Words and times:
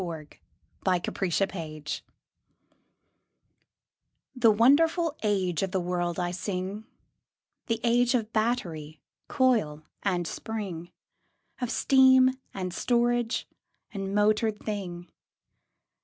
THE 0.01 0.07
AGE 0.87 1.07
OF 1.07 1.13
MOTORED 1.21 1.51
THINGS 1.51 2.01
The 4.35 4.49
wonderful 4.49 5.15
age 5.21 5.61
of 5.61 5.69
the 5.69 5.79
world 5.79 6.19
I 6.19 6.31
sing— 6.31 6.85
The 7.67 7.79
age 7.83 8.15
of 8.15 8.33
battery, 8.33 8.99
coil 9.27 9.83
and 10.01 10.25
spring, 10.25 10.89
Of 11.61 11.69
steam, 11.69 12.31
and 12.51 12.73
storage, 12.73 13.47
and 13.93 14.15
motored 14.15 14.57
thing. 14.57 15.11